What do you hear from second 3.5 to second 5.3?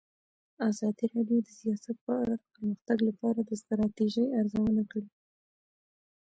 ستراتیژۍ ارزونه کړې.